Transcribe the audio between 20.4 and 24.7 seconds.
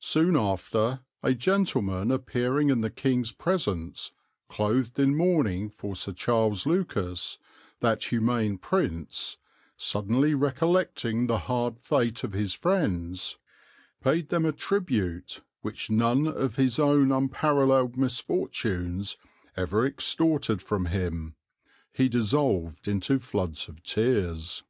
from him; He dissolved into a flood of tears."